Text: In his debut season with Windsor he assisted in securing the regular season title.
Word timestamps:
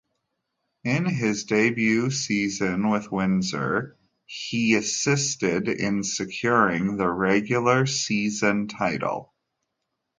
In 0.83 1.05
his 1.05 1.43
debut 1.43 2.09
season 2.09 2.89
with 2.89 3.11
Windsor 3.11 3.99
he 4.25 4.73
assisted 4.73 5.67
in 5.67 6.03
securing 6.03 6.97
the 6.97 7.07
regular 7.07 7.85
season 7.85 8.67
title. 8.67 9.31